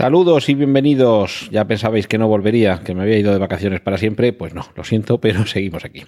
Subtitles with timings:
[0.00, 1.50] Saludos y bienvenidos.
[1.52, 4.32] Ya pensabais que no volvería, que me había ido de vacaciones para siempre.
[4.32, 6.04] Pues no, lo siento, pero seguimos aquí.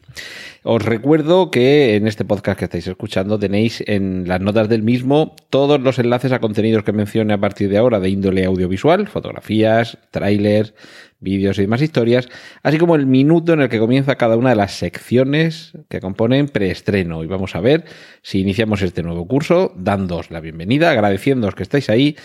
[0.63, 5.37] Os recuerdo que en este podcast que estáis escuchando tenéis en las notas del mismo
[5.51, 9.99] todos los enlaces a contenidos que mencione a partir de ahora de índole audiovisual, fotografías,
[10.11, 10.73] trailers,
[11.21, 12.31] vídeos y demás historias,
[12.63, 16.49] así como el minuto en el que comienza cada una de las secciones que componen
[16.49, 17.23] preestreno.
[17.25, 17.85] Y vamos a ver
[18.23, 22.17] si iniciamos este nuevo curso, dándoos la bienvenida, agradeciéndoos que estáis ahí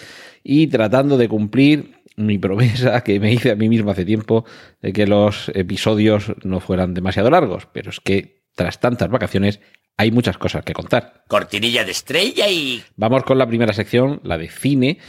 [0.49, 4.45] y tratando de cumplir mi promesa que me hice a mí mismo hace tiempo
[4.81, 9.59] de que los episodios no fueran demasiado largos, pero es que tras tantas vacaciones
[9.97, 11.25] hay muchas cosas que contar.
[11.27, 12.81] Cortinilla de estrella y...
[12.95, 14.99] Vamos con la primera sección, la de cine,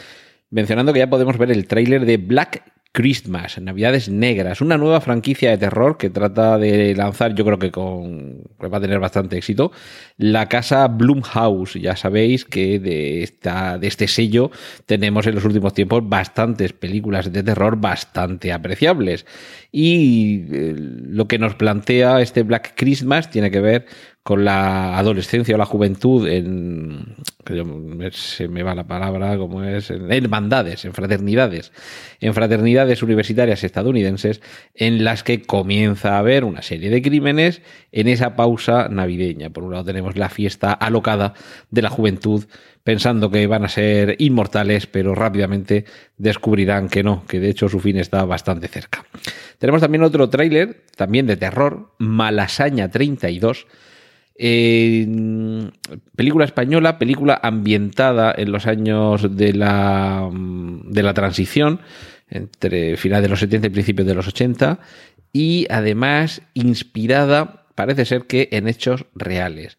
[0.51, 5.51] mencionando que ya podemos ver el tráiler de Black Christmas, Navidades Negras, una nueva franquicia
[5.51, 9.71] de terror que trata de lanzar, yo creo que con va a tener bastante éxito,
[10.17, 11.75] la casa Blumhouse.
[11.75, 14.51] Ya sabéis que de, esta, de este sello
[14.87, 19.27] tenemos en los últimos tiempos bastantes películas de terror bastante apreciables.
[19.71, 23.87] Y eh, lo que nos plantea este Black Christmas tiene que ver
[24.29, 27.17] con la adolescencia o la juventud en
[28.13, 31.73] se me va la palabra como es en hermandades, en fraternidades,
[32.21, 34.43] en fraternidades universitarias estadounidenses
[34.75, 39.49] en las que comienza a haber una serie de crímenes en esa pausa navideña.
[39.49, 41.33] Por un lado tenemos la fiesta alocada
[41.71, 42.45] de la juventud
[42.85, 45.87] pensando que van a ser inmortales, pero rápidamente
[46.19, 49.07] descubrirán que no, que de hecho su fin está bastante cerca.
[49.57, 53.67] Tenemos también otro tráiler, también de terror, Malasaña 32,
[56.15, 61.81] película española, película ambientada en los años de la, de la transición,
[62.29, 64.79] entre finales de los 70 y principios de los 80,
[65.33, 69.77] y además inspirada, parece ser que en hechos reales.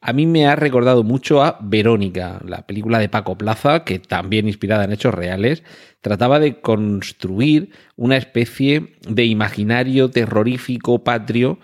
[0.00, 4.46] A mí me ha recordado mucho a Verónica, la película de Paco Plaza, que también
[4.46, 5.64] inspirada en hechos reales,
[6.00, 11.58] trataba de construir una especie de imaginario terrorífico patrio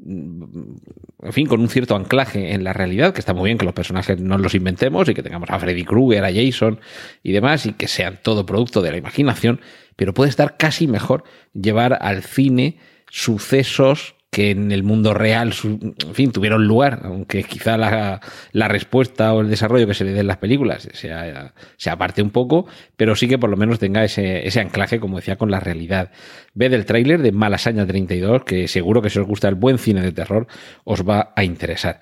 [0.00, 3.74] en fin, con un cierto anclaje en la realidad, que está muy bien que los
[3.74, 6.80] personajes no los inventemos y que tengamos a Freddy Krueger, a Jason
[7.22, 9.60] y demás, y que sean todo producto de la imaginación,
[9.96, 12.78] pero puede estar casi mejor llevar al cine
[13.10, 19.40] sucesos que en el mundo real, en fin, tuvieron lugar, aunque quizá la, respuesta o
[19.40, 23.26] el desarrollo que se le dé en las películas se aparte un poco, pero sí
[23.26, 26.12] que por lo menos tenga ese, anclaje, como decía, con la realidad.
[26.54, 30.02] Ve del tráiler de Malasaña 32, que seguro que si os gusta el buen cine
[30.02, 30.46] de terror,
[30.84, 31.98] os va a interesar.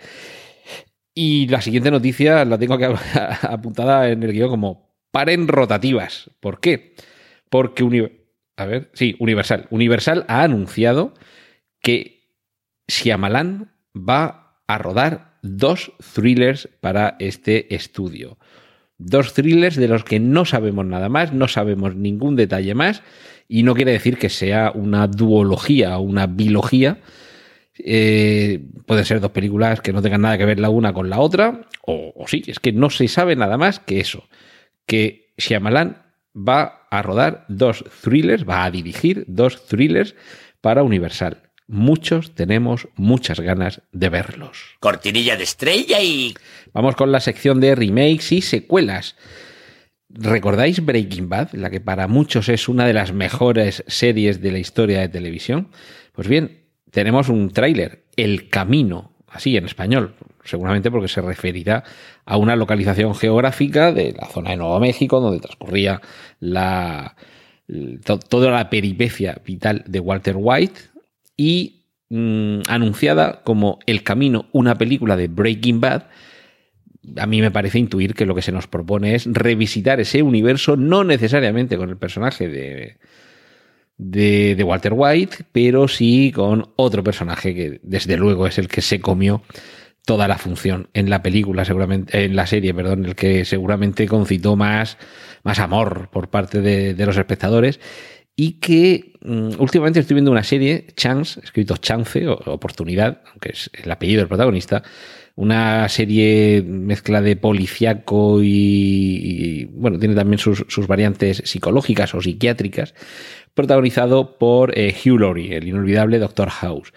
[1.14, 2.84] Y la siguiente noticia la tengo que
[3.44, 6.30] apuntada en el guion como paren rotativas.
[6.40, 6.96] ¿Por qué?
[7.48, 9.68] Porque, a ver, sí, Universal.
[9.70, 11.14] Universal ha anunciado
[11.80, 12.15] que
[12.88, 18.38] Shyamalan va a rodar dos thrillers para este estudio.
[18.98, 23.02] Dos thrillers de los que no sabemos nada más, no sabemos ningún detalle más,
[23.48, 26.98] y no quiere decir que sea una duología o una bilogía.
[27.78, 31.20] Eh, pueden ser dos películas que no tengan nada que ver la una con la
[31.20, 34.28] otra, o, o sí, es que no se sabe nada más que eso,
[34.86, 36.02] que Shyamalan
[36.34, 40.14] va a rodar dos thrillers, va a dirigir dos thrillers
[40.62, 44.76] para Universal muchos tenemos muchas ganas de verlos.
[44.80, 46.34] Cortinilla de estrella y...
[46.72, 49.16] Vamos con la sección de remakes y secuelas.
[50.08, 54.58] ¿Recordáis Breaking Bad, la que para muchos es una de las mejores series de la
[54.58, 55.68] historia de televisión?
[56.12, 61.84] Pues bien, tenemos un tráiler, El Camino, así en español, seguramente porque se referirá
[62.24, 66.00] a una localización geográfica de la zona de Nuevo México, donde transcurría
[66.40, 67.16] la,
[68.28, 70.80] toda la peripecia vital de Walter White,
[71.36, 76.04] y mm, anunciada como El Camino, una película de Breaking Bad,
[77.16, 80.76] a mí me parece intuir que lo que se nos propone es revisitar ese universo,
[80.76, 82.96] no necesariamente con el personaje de,
[83.96, 89.00] de, Walter White, pero sí con otro personaje que desde luego es el que se
[89.00, 89.42] comió
[90.04, 94.54] toda la función en la película, seguramente, en la serie, perdón, el que seguramente concitó
[94.54, 94.98] más,
[95.42, 97.80] más amor por parte de, de los espectadores
[98.36, 103.70] y que mm, últimamente estoy viendo una serie, Chance, escrito Chance, o Oportunidad, aunque es
[103.72, 104.82] el apellido del protagonista,
[105.36, 112.94] una serie mezcla de policiaco y, bueno, tiene también sus, variantes psicológicas o psiquiátricas,
[113.54, 116.92] protagonizado por eh, Hugh Laurie, el inolvidable Doctor House.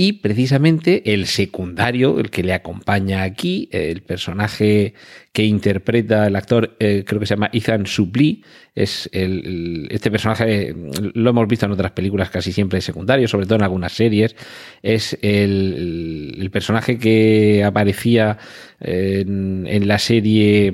[0.00, 4.94] Y precisamente el secundario, el que le acompaña aquí, el personaje
[5.32, 8.42] que interpreta el actor, eh, creo que se llama Ethan Suplee,
[8.76, 10.72] es el, este personaje,
[11.14, 14.36] lo hemos visto en otras películas casi siempre secundario, sobre todo en algunas series,
[14.84, 18.38] es el, personaje que aparecía
[18.78, 20.72] en, en, la serie,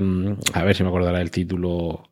[0.52, 2.10] a ver si me acordará el título,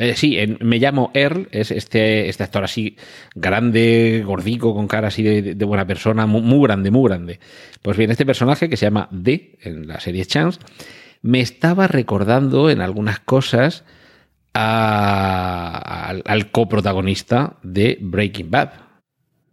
[0.00, 2.96] eh, sí, me llamo Earl, es este, este actor así
[3.34, 7.38] grande, gordico, con cara así de, buena persona, muy, grande, muy grande.
[7.82, 10.58] Pues bien, este personaje que se llama D en la serie Chance,
[11.20, 13.84] me estaba recordando en algunas cosas
[14.54, 18.89] a, al coprotagonista de Breaking Bad.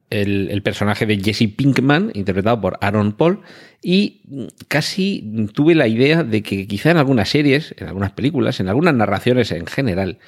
[0.10, 3.42] El, personaje de Jesse Pinkman, interpretado por Aaron Paul,
[3.82, 4.22] y
[4.68, 8.96] casi tuve la idea de que quizá en algunas series, en algunas películas, en algunas
[8.96, 10.20] narraciones en general,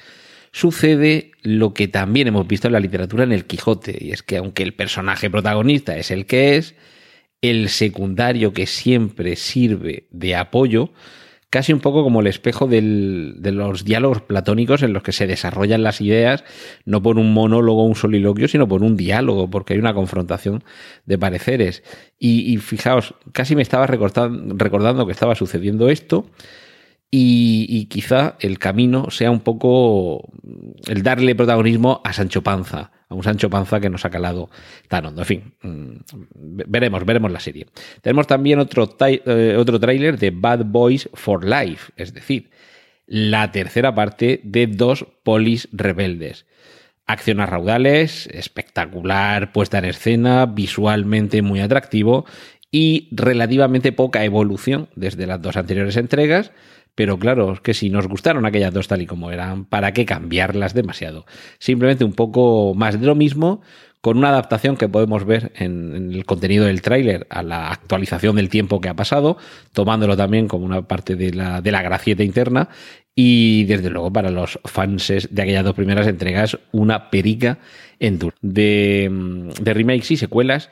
[0.52, 4.36] sucede lo que también hemos visto en la literatura en el Quijote, y es que
[4.36, 6.74] aunque el personaje protagonista es el que es,
[7.42, 10.90] el secundario que siempre sirve de apoyo,
[11.50, 12.80] casi un poco como el espejo de
[13.52, 16.44] los diálogos platónicos en los que se desarrollan las ideas,
[16.84, 20.62] no por un monólogo un soliloquio, sino por un diálogo, porque hay una confrontación
[21.06, 21.82] de pareceres.
[22.18, 26.26] Y, y fijaos, casi me estaba recordando que estaba sucediendo esto.
[27.12, 30.30] Y, y, quizá el camino sea un poco
[30.86, 34.48] el darle protagonismo a Sancho Panza, a un Sancho Panza que nos ha calado
[34.88, 35.22] tan hondo.
[35.22, 35.54] En fin,
[36.34, 37.66] veremos, veremos la serie.
[38.00, 42.50] Tenemos también otro, eh, otro tráiler de Bad Boys for Life, es decir,
[43.06, 46.46] la tercera parte de dos polis rebeldes.
[47.06, 52.24] Acciones raudales, espectacular puesta en escena, visualmente muy atractivo
[52.70, 56.52] y relativamente poca evolución desde las dos anteriores entregas
[57.00, 60.74] pero claro, que si nos gustaron aquellas dos tal y como eran, ¿para qué cambiarlas
[60.74, 61.24] demasiado?
[61.58, 63.62] Simplemente un poco más de lo mismo,
[64.02, 68.50] con una adaptación que podemos ver en, el contenido del tráiler a la actualización del
[68.50, 69.38] tiempo que ha pasado,
[69.72, 72.68] tomándolo también como una parte de la, de la gracieta interna.
[73.14, 77.60] Y desde luego para los fans de aquellas dos primeras entregas, una perica
[77.98, 78.36] en duro.
[78.42, 79.08] De,
[79.58, 80.68] de remakes y secuelas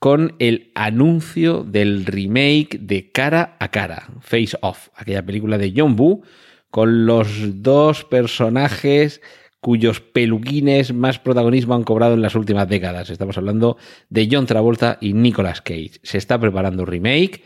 [0.00, 5.94] con el anuncio del remake de Cara a Cara, Face Off, aquella película de John
[5.96, 6.22] Woo,
[6.70, 9.20] con los dos personajes
[9.60, 13.10] cuyos peluquines más protagonismo han cobrado en las últimas décadas.
[13.10, 13.76] Estamos hablando
[14.08, 16.00] de John Travolta y Nicolas Cage.
[16.02, 17.44] Se está preparando un remake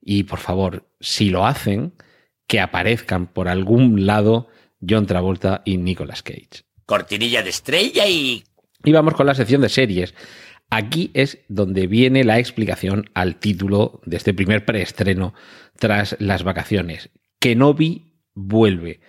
[0.00, 1.94] y, por favor, si lo hacen,
[2.46, 4.46] que aparezcan por algún lado
[4.88, 6.62] John Travolta y Nicolas Cage.
[6.86, 8.44] Cortinilla de estrella y...
[8.84, 10.14] Y vamos con la sección de series.
[10.70, 15.34] Aquí es donde viene la explicación al título de este primer preestreno
[15.78, 17.10] tras las vacaciones.
[17.38, 19.00] Kenobi vuelve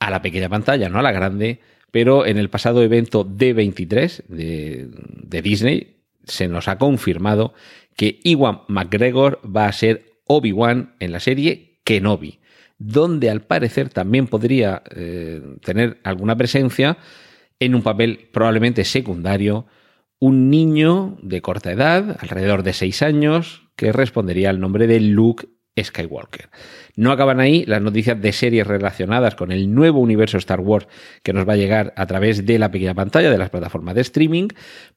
[0.00, 1.60] a la pequeña pantalla, no a la grande,
[1.90, 7.54] pero en el pasado evento D23 de, de Disney se nos ha confirmado
[7.96, 12.40] que Iwan McGregor va a ser Obi-Wan en la serie Kenobi,
[12.78, 16.98] donde al parecer también podría eh, tener alguna presencia
[17.58, 19.66] en un papel probablemente secundario
[20.20, 25.48] un niño de corta edad, alrededor de 6 años, que respondería al nombre de Luke
[25.82, 26.50] Skywalker.
[26.94, 30.86] No acaban ahí las noticias de series relacionadas con el nuevo universo Star Wars
[31.22, 34.02] que nos va a llegar a través de la pequeña pantalla de las plataformas de
[34.02, 34.48] streaming,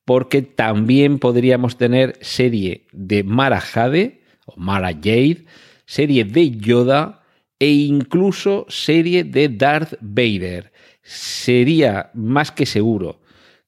[0.04, 5.46] porque también podríamos tener serie de Mara Jade o Mara Jade,
[5.86, 7.24] serie de Yoda
[7.60, 10.74] e incluso serie de Darth Vader.
[11.02, 13.23] Sería más que seguro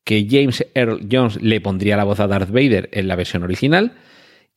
[0.06, 3.94] que James Earl Jones le pondría la voz a Darth Vader en la versión original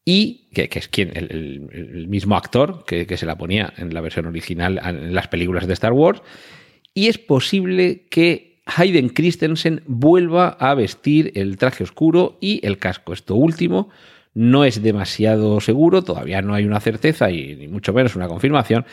[0.04, 4.26] y que, es quien el mismo actor que, que, se la ponía en la versión
[4.26, 6.22] original en las películas de Star Wars
[6.94, 13.12] y es posible que Hayden Christensen vuelva a vestir el traje oscuro y el casco.
[13.12, 13.88] Esto último
[14.34, 18.84] no es demasiado seguro, todavía no hay una certeza y ni mucho menos una confirmación,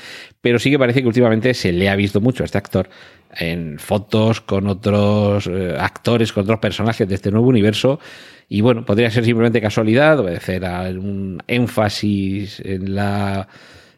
[0.42, 2.90] pero sí que parece que últimamente se le ha visto mucho a este actor
[3.38, 8.00] en fotos con otros eh, actores, con otros personajes de este nuevo universo.
[8.48, 13.48] Y bueno, podría ser simplemente casualidad, obedecer a un énfasis en la,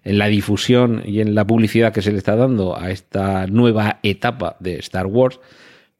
[0.03, 3.99] en la difusión y en la publicidad que se le está dando a esta nueva
[4.03, 5.39] etapa de Star Wars.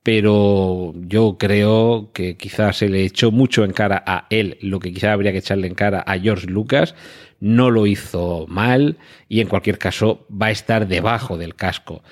[0.08, 4.94] Pero yo creo que quizás se le echó mucho en cara a él lo que
[4.94, 6.96] quizás habría que echarle en cara a George Lucas.
[7.42, 8.96] No lo hizo mal
[9.28, 12.04] y en cualquier caso va a estar debajo del casco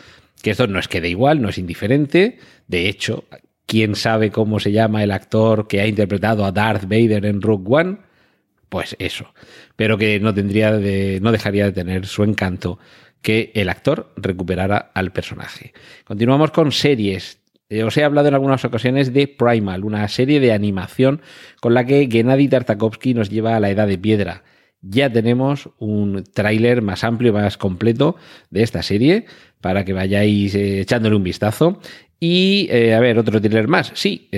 [0.41, 2.37] que esto no es que de igual, no es indiferente.
[2.67, 3.23] De hecho,
[3.65, 7.63] ¿quién sabe cómo se llama el actor que ha interpretado a Darth Vader en Rogue
[7.65, 7.97] One?
[8.67, 9.33] Pues eso.
[9.77, 12.77] Pero que no tendría no dejaría de tener su encanto
[13.21, 15.71] que el actor recuperara al personaje.
[16.03, 17.44] Continuamos con series.
[17.69, 21.21] Eh, os he hablado en algunas ocasiones de Primal, una serie de animación
[21.61, 24.43] con la que Gennady Tartakovsky nos lleva a la edad de piedra.
[24.81, 28.17] Ya tenemos un tráiler más amplio, más completo
[28.51, 29.25] de esta serie
[29.61, 31.79] para que vayáis eh, echándole un vistazo.
[32.19, 33.91] Y, eh, a ver, otro tráiler más.
[33.95, 34.29] Sí,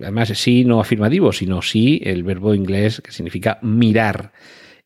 [0.00, 4.32] además sí no afirmativo, sino sí el verbo inglés que significa mirar.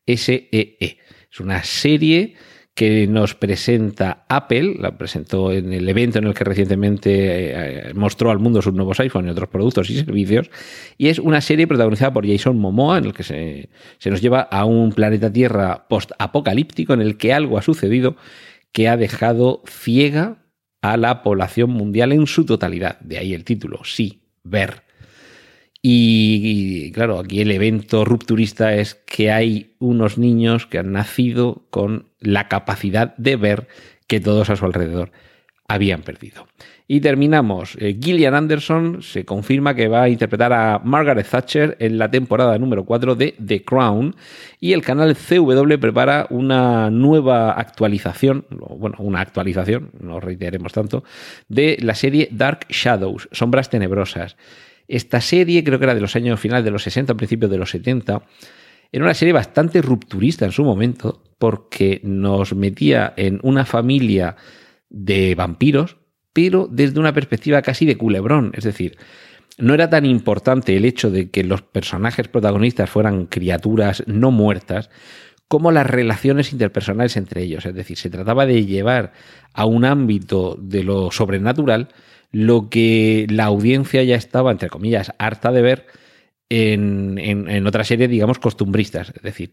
[0.07, 0.77] S-E-E.
[0.79, 0.97] -E.
[1.31, 2.35] Es una serie
[2.75, 8.31] que nos presenta Apple, la presentó en el evento en el que recientemente eh, mostró
[8.31, 10.51] al mundo sus nuevos iPhone y otros productos y servicios,
[10.97, 14.41] y es una serie protagonizada por Jason Momoa, en el que se, se nos lleva
[14.41, 18.17] a un planeta Tierra post-apocalíptico en el que algo ha sucedido
[18.73, 20.43] que ha dejado ciega
[20.81, 22.99] a la población mundial en su totalidad.
[22.99, 24.84] De ahí el título, sí, ver.
[25.87, 32.07] Y, claro, aquí el evento rupturista es que hay unos niños que han nacido con
[32.19, 33.67] la capacidad de ver
[34.07, 35.11] que todos a su alrededor
[35.67, 36.47] habían perdido.
[36.87, 37.77] Y terminamos.
[37.79, 42.57] Eh, Gillian Anderson se confirma que va a interpretar a Margaret Thatcher en la temporada
[42.57, 44.15] número 4 de The Crown.
[44.59, 51.03] Y el canal CW prepara una nueva actualización, bueno, una actualización, no reiteremos tanto,
[51.47, 54.35] de la serie Dark Shadows, Sombras Tenebrosas.
[54.87, 57.69] Esta serie, creo que era de los años finales de los 60, principios de los
[57.69, 58.23] 70,
[58.91, 64.35] era una serie bastante rupturista en su momento, porque nos metía en una familia
[64.89, 65.97] de vampiros,
[66.33, 68.51] pero desde una perspectiva casi de culebrón.
[68.53, 68.97] Es decir,
[69.57, 74.89] no era tan importante el hecho de que los personajes protagonistas fueran criaturas no muertas,
[75.47, 77.65] como las relaciones interpersonales entre ellos.
[77.65, 79.13] Es decir, se trataba de llevar
[79.53, 81.89] a un ámbito de lo sobrenatural
[82.31, 85.85] lo que la audiencia ya estaba, entre comillas, harta de ver
[86.49, 89.11] en, en, otra serie, digamos, costumbristas.
[89.15, 89.51] Es decir,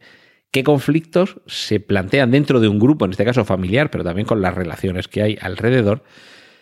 [0.51, 4.43] qué conflictos se plantean dentro de un grupo, en este caso familiar, pero también con
[4.43, 6.05] las relaciones que hay alrededor,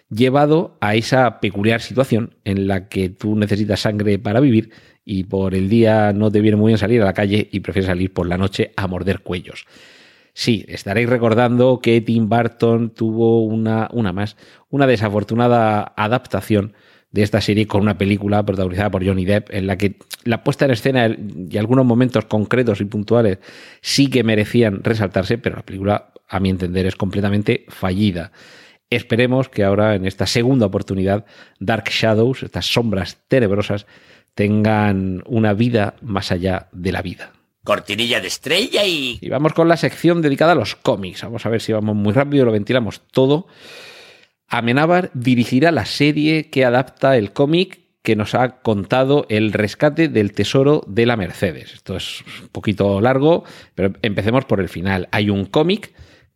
[0.09, 4.71] llevado a esa peculiar situación en la que tú necesitas sangre para vivir
[5.05, 7.89] y por el día no te viene muy bien salir a la calle y prefieres
[7.89, 9.67] salir por la noche a morder cuellos.
[10.33, 14.37] Sí, estaréis recordando que Tim Burton tuvo una, una más,
[14.69, 16.75] una desafortunada adaptación
[17.11, 20.65] de esta serie con una película protagonizada por Johnny Depp, en la que la puesta
[20.65, 23.39] en escena y algunos momentos concretos y puntuales
[23.81, 28.31] sí que merecían resaltarse, pero la película, a mi entender, es completamente fallida.
[28.91, 31.25] Esperemos que ahora, en esta segunda oportunidad,
[31.59, 33.87] Dark Shadows, estas sombras tenebrosas,
[34.35, 37.33] tengan una vida más allá de la vida
[37.65, 39.19] cortinilla de estrella y...
[39.21, 41.23] Y vamos con la sección dedicada a los cómics.
[41.23, 43.47] Vamos a ver si vamos muy rápido, lo ventilamos todo.
[44.49, 50.33] Amenábar dirigirá la serie que adapta el cómic que nos ha contado el rescate del
[50.33, 51.75] tesoro de la Mercedes.
[51.75, 55.09] Esto es un poquito largo, pero empecemos por el final.
[55.13, 55.93] Hay un cómic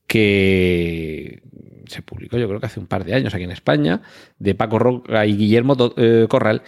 [0.06, 1.42] que
[1.86, 4.02] se publicó yo creo que hace un par de años aquí en España,
[4.38, 6.62] de Paco Roca y Guillermo eh, Corral,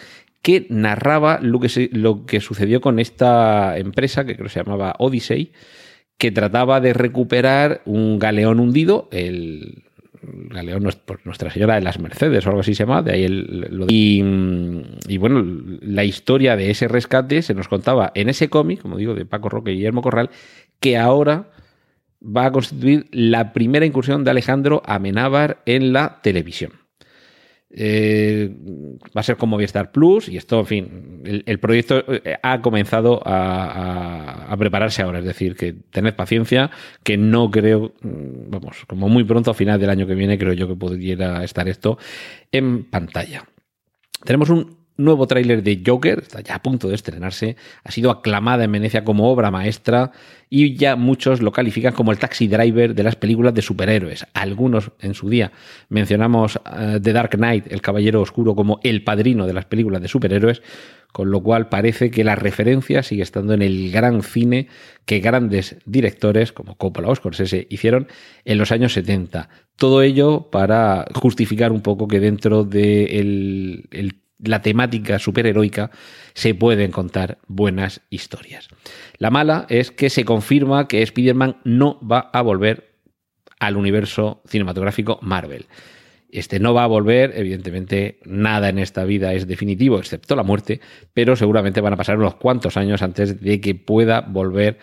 [0.47, 4.95] que narraba lo que, lo que sucedió con esta empresa, que creo que se llamaba
[5.01, 5.51] Odyssey,
[6.19, 9.83] que trataba de recuperar un galeón hundido, el
[10.23, 10.85] galeón
[11.25, 14.23] Nuestra Señora de las Mercedes o algo así se llama, de ahí el, y,
[15.09, 15.45] y, bueno,
[15.81, 19.49] la historia de ese rescate se nos contaba en ese cómic, como digo, de Paco
[19.49, 20.31] Roque y Guillermo Corral,
[20.79, 21.51] que ahora
[22.23, 26.86] va a constituir la primera incursión de Alejandro Amenábar en la televisión.
[27.79, 28.51] Eh,
[29.15, 33.21] va a ser como Movistar Plus y esto, en fin, el, proyecto eh, ha comenzado
[33.23, 36.71] a, prepararse ahora, es decir, que tened paciencia,
[37.05, 40.55] que no creo, mm, vamos, como muy pronto a final del año que viene, creo
[40.55, 41.99] yo que pudiera estar esto
[42.51, 43.45] en pantalla.
[44.25, 48.65] Tenemos un nuevo tráiler de Joker, está ya a punto de estrenarse, ha sido aclamada
[48.65, 50.13] en Venecia como obra maestra
[50.49, 54.27] y ya muchos lo califican como el taxi driver de las películas de superhéroes.
[54.33, 55.53] Algunos en su día
[55.89, 60.09] mencionamos uh, The Dark Knight, el Caballero Oscuro, como el padrino de las películas de
[60.09, 60.63] superhéroes,
[61.13, 64.69] con lo cual parece que la referencia sigue estando en el gran cine
[65.05, 68.09] que grandes directores como Coppola o Scorsese hicieron
[68.45, 69.49] en los años 70.
[69.77, 75.91] Todo ello para justificar un poco que dentro de el la temática superheroica,
[76.35, 78.69] se pueden contar buenas historias.
[79.19, 82.97] La mala es que se confirma que Spider-Man no va a volver
[83.59, 85.67] al universo cinematográfico Marvel.
[86.31, 90.81] Este no va a volver, evidentemente nada en esta vida es definitivo, excepto la muerte,
[91.15, 94.79] pero seguramente van a pasar unos cuantos años antes de que pueda volver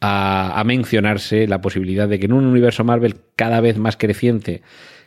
[0.00, 4.62] a, a mencionarse la posibilidad de que en un universo Marvel cada vez más creciente,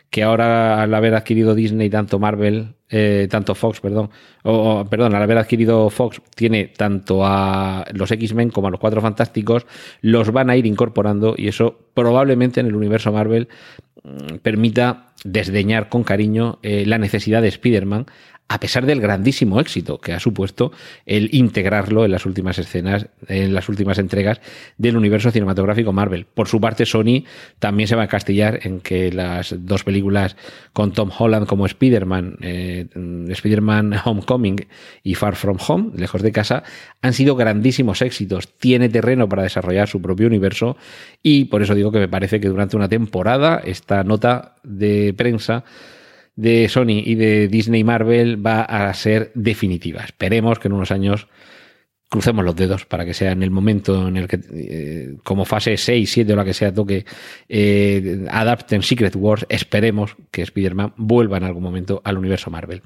[0.08, 4.10] que ahora al haber adquirido Disney tanto Marvel eh, tanto Fox, perdón,
[4.42, 9.00] o, perdón, al haber adquirido Fox, tiene tanto a los X-Men como a los Cuatro
[9.00, 9.66] Fantásticos,
[10.00, 13.48] los van a ir incorporando y eso probablemente en el universo Marvel
[14.02, 18.06] mm, permita desdeñar con cariño eh, la necesidad de Spider-Man
[18.50, 20.72] a pesar del grandísimo éxito que ha supuesto
[21.06, 24.40] el integrarlo en las últimas escenas, en las últimas entregas
[24.76, 26.26] del universo cinematográfico Marvel.
[26.26, 27.22] Por su parte, Sony
[27.60, 30.36] también se va a castillar en que las dos películas
[30.72, 32.79] con Tom Holland como Spider-Man, eh,
[33.28, 34.66] Spider-Man Homecoming
[35.02, 36.62] y Far From Home, lejos de casa,
[37.02, 38.48] han sido grandísimos éxitos.
[38.58, 40.76] Tiene terreno para desarrollar su propio universo
[41.22, 45.64] y por eso digo que me parece que durante una temporada esta nota de prensa
[46.36, 50.02] de Sony y de Disney Marvel va a ser definitiva.
[50.02, 51.28] Esperemos que en unos años
[52.10, 55.76] crucemos los dedos para que sea en el momento en el que, eh, como fase
[55.76, 57.06] 6, 7 o la que sea, toque,
[57.48, 59.46] eh, adapten Secret Wars.
[59.48, 62.82] Esperemos que Spider-Man vuelva en algún momento al universo Marvel.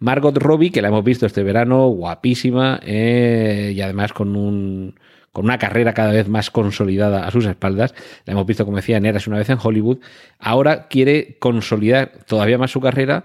[0.00, 4.94] Margot Robbie, que la hemos visto este verano, guapísima eh, y además con un
[5.32, 7.94] con una carrera cada vez más consolidada a sus espaldas.
[8.24, 9.98] La hemos visto, como decía, en Eras una vez en Hollywood.
[10.38, 13.24] Ahora quiere consolidar todavía más su carrera,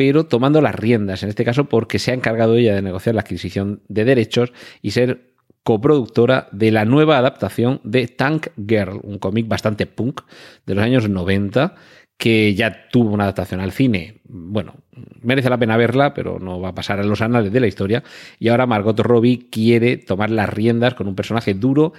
[0.00, 3.20] pero tomando las riendas, en este caso porque se ha encargado ella de negociar la
[3.20, 9.46] adquisición de derechos y ser coproductora de la nueva adaptación de Tank Girl, un cómic
[9.46, 10.22] bastante punk
[10.64, 11.74] de los años 90
[12.16, 14.22] que ya tuvo una adaptación al cine.
[14.24, 14.76] Bueno,
[15.20, 18.02] merece la pena verla, pero no va a pasar a los anales de la historia.
[18.38, 21.92] Y ahora Margot Robbie quiere tomar las riendas con un personaje duro,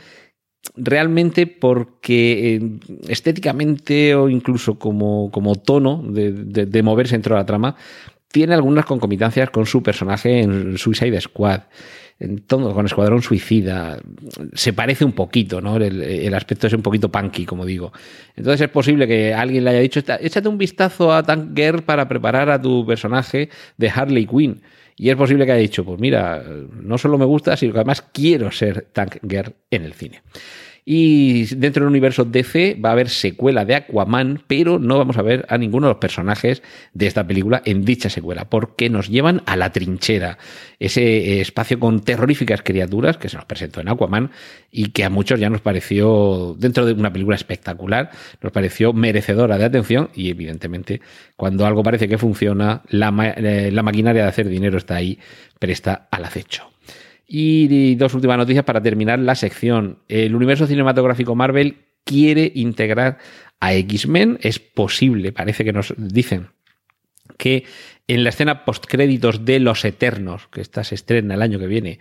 [0.76, 2.62] realmente porque eh,
[3.08, 7.76] estéticamente o incluso como, como tono de, de moverse dentro de la trama,
[8.32, 11.62] tiene algunas concomitancias con su personaje en Suicide Squad
[12.46, 13.98] todo, con Escuadrón Suicida.
[14.54, 15.78] Se parece un poquito, ¿no?
[15.78, 17.92] El, aspecto es un poquito punky, como digo.
[18.36, 22.08] Entonces es posible que alguien le haya dicho, échate un vistazo a Tank Girl para
[22.08, 24.62] preparar a tu personaje de Harley Quinn.
[24.96, 26.44] Y es posible que haya dicho, pues mira,
[26.74, 30.22] no solo me gusta, sino que además quiero ser Tank Girl en el cine.
[30.84, 35.22] Y dentro del universo DC va a haber secuela de Aquaman, pero no vamos a
[35.22, 39.44] ver a ninguno de los personajes de esta película en dicha secuela, porque nos llevan
[39.46, 40.40] a la trinchera,
[40.80, 44.32] ese espacio con terroríficas criaturas que se nos presentó en Aquaman
[44.72, 48.10] y que a muchos ya nos pareció, dentro de una película espectacular,
[48.42, 51.02] nos pareció merecedora de atención y evidentemente
[51.36, 55.20] cuando algo parece que funciona, la, eh, la maquinaria de hacer dinero está ahí,
[55.60, 56.72] presta al acecho.
[57.34, 60.00] Y dos últimas noticias para terminar la sección.
[60.10, 63.20] El universo cinematográfico Marvel quiere integrar
[63.62, 64.38] a X-Men.
[64.42, 66.50] Es posible, parece que nos dicen
[67.38, 67.64] que
[68.10, 72.00] en la escena postcréditos de Los Eternos, que esta se estrena el año que viene,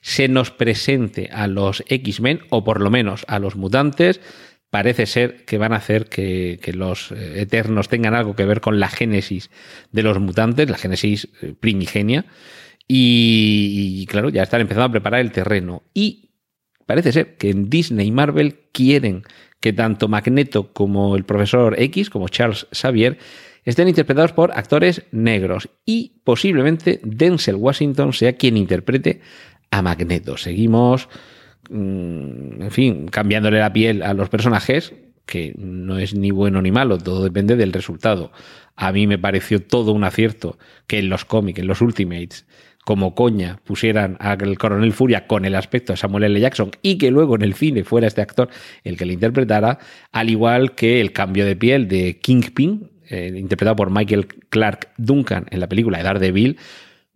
[0.00, 4.20] se nos presente a los X-Men, o por lo menos a los mutantes.
[4.68, 8.60] Parece ser que van a hacer que, que, los eh, Eternos tengan algo que ver
[8.60, 9.48] con la génesis
[9.92, 12.24] de los mutantes, la génesis eh, primigenia.
[12.94, 15.82] Y, claro, ya están empezando a preparar el terreno.
[15.94, 16.28] Y
[16.84, 19.22] parece ser que en Disney y Marvel quieren
[19.60, 23.16] que tanto Magneto como el profesor X, como Charles Xavier,
[23.64, 25.70] estén interpretados por actores negros.
[25.86, 29.22] Y posiblemente Denzel Washington sea quien interprete
[29.70, 30.36] a Magneto.
[30.36, 31.08] Seguimos,
[31.70, 34.92] mm, en fin, cambiándole la piel a los personajes,
[35.24, 38.32] que no es ni bueno ni malo, todo depende del resultado.
[38.76, 42.46] A mí me pareció todo un acierto que en los cómics, en los Ultimates,
[42.84, 46.40] como coña pusieran al coronel Furia con el aspecto de Samuel L.
[46.40, 48.48] Jackson y que luego en el cine fuera este actor
[48.84, 49.78] el que le interpretara,
[50.10, 55.46] al igual que el cambio de piel de Kingpin, eh, interpretado por Michael Clark Duncan
[55.50, 56.58] en la película de Daredevil,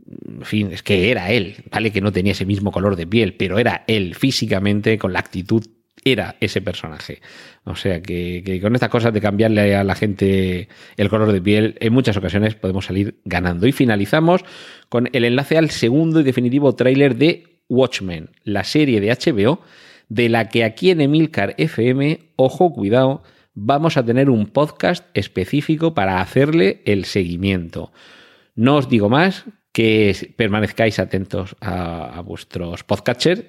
[0.09, 3.35] en fin, es que era él, vale que no tenía ese mismo color de piel,
[3.35, 5.67] pero era él físicamente, con la actitud
[6.07, 7.21] era ese personaje.
[7.65, 11.77] O sea que, con estas cosas de cambiarle a la gente el color de piel,
[11.81, 13.67] en muchas ocasiones podemos salir ganando.
[13.67, 14.45] Y finalizamos
[14.89, 19.61] con el enlace al segundo y definitivo tráiler de Watchmen, la serie de HBO,
[20.09, 25.93] de la que aquí en Emilcar FM, ojo, cuidado, vamos a tener un podcast específico
[25.93, 27.93] para hacerle el seguimiento.
[28.55, 33.43] No os digo más, que permanezcáis atentos a, a vuestros podcatchers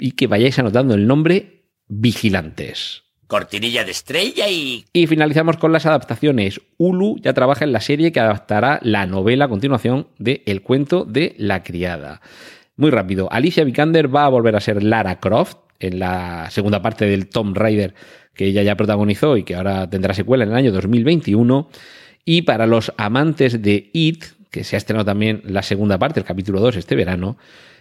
[0.00, 1.59] y que vayáis anotando el nombre
[1.90, 3.02] Vigilantes.
[3.26, 4.86] Cortinilla de estrella y...
[4.92, 6.60] Y finalizamos con las adaptaciones.
[6.78, 11.04] Hulu ya trabaja en la serie que adaptará la novela a continuación de El cuento
[11.04, 12.22] de la criada.
[12.76, 17.04] Muy rápido, Alicia Vikander va a volver a ser Lara Croft en la segunda parte
[17.04, 17.94] del Tomb Raider
[18.34, 21.68] que ella ya protagonizó y que ahora tendrá secuela en el año 2021.
[22.24, 26.26] Y para los amantes de It, que se ha estrenado también la segunda parte, el
[26.26, 27.36] capítulo 2 este verano,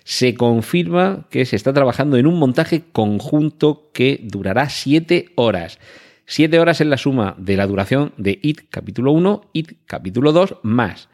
[0.09, 5.77] se confirma que se está trabajando en un montaje conjunto que durará siete horas.
[6.25, 10.61] Siete horas es la suma de la duración de IT capítulo 1, IT capítulo 2
[10.63, 11.09] más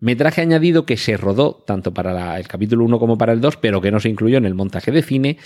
[0.00, 3.82] Metraje añadido que se rodó tanto para el capítulo 1 como para el 2, pero
[3.82, 5.36] que no se incluyó en el montaje de cine,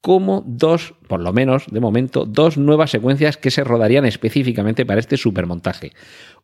[0.00, 5.00] como dos, por lo menos de momento, dos nuevas secuencias que se rodarían específicamente para
[5.00, 5.90] este supermontaje.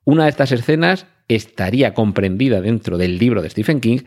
[0.03, 4.01] Una de estas escenas estaría comprendida dentro del libro de Stephen King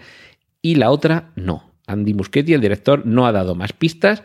[0.62, 1.73] y la otra no.
[1.88, 4.24] Andy Muschietti, el director, no ha dado más pistas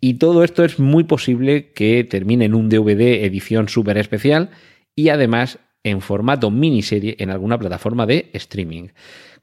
[0.00, 4.50] y todo esto es muy posible que termine en un DVD edición súper especial
[4.96, 8.88] y además en formato miniserie en alguna plataforma de streaming.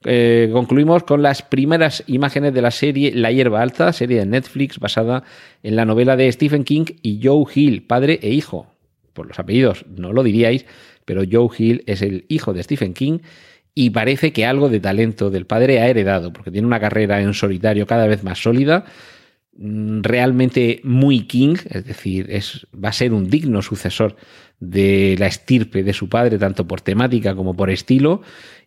[0.06, 4.80] Eh, concluimos con las primeras imágenes de la serie La hierba alta, serie de Netflix
[4.80, 5.24] basada
[5.62, 8.68] en la novela de Stephen King y Joe Hill, padre e hijo.
[9.14, 10.66] Por los apellidos no lo diríais,
[11.04, 13.20] pero Joe Hill es el hijo de Stephen King
[13.80, 17.34] y parece que algo de talento del padre ha heredado, porque tiene una carrera en
[17.34, 18.84] solitario cada vez más sólida,
[19.56, 22.28] mm, realmente muy King, es decir,
[22.76, 24.18] va a ser un digno sucesor
[24.60, 28.22] de la estirpe de su padre, tanto por temática como por estilo,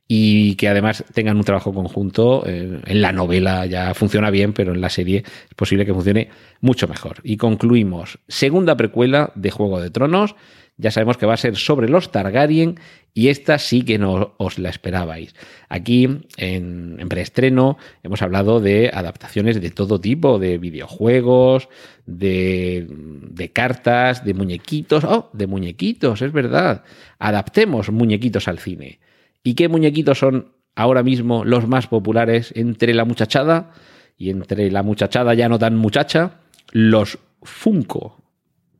[0.08, 2.44] y que además tengan un trabajo conjunto.
[2.46, 6.30] eh, en la novela ya funciona bien, pero en la serie es posible que funcione
[6.62, 7.20] mucho mejor.
[7.22, 10.36] Y concluimos, segunda precuela de Juego de Tronos.
[10.82, 12.80] Ya sabemos que va a ser sobre los Targaryen
[13.14, 15.32] y esta sí que no os la esperabais.
[15.68, 16.04] Aquí,
[16.36, 21.68] en, en preestreno, hemos hablado de adaptaciones de todo tipo, de videojuegos,
[22.06, 25.04] de, de cartas, de muñequitos.
[25.04, 25.30] ¡Oh!
[25.32, 26.82] De muñequitos, es verdad.
[27.20, 28.98] Adaptemos muñequitos al cine.
[29.44, 33.70] ¿Y qué muñequitos son ahora mismo los más populares entre la muchachada
[34.18, 36.40] y entre la muchachada ya no tan muchacha?
[36.72, 38.20] Los Funko.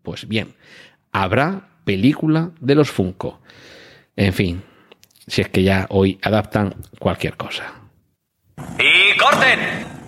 [0.03, 0.55] Pues bien,
[1.13, 3.41] habrá película de los Funko.
[4.17, 4.63] En fin,
[5.27, 7.75] si es que ya hoy adaptan cualquier cosa.
[8.79, 9.59] ¡Y corten!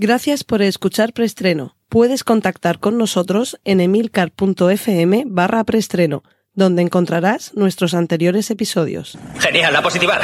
[0.00, 1.76] Gracias por escuchar Preestreno.
[1.88, 9.16] Puedes contactar con nosotros en emilcar.fm barra preestreno, donde encontrarás nuestros anteriores episodios.
[9.38, 10.20] Genial, la positivar.